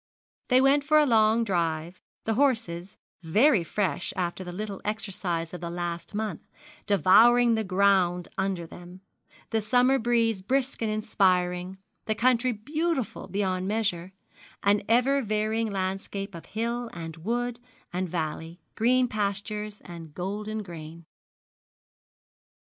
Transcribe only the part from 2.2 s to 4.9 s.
the horses, very fresh after the little